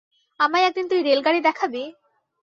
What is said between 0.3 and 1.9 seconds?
আমায় একদিন তুই রেলগাড়ি দেখাবি?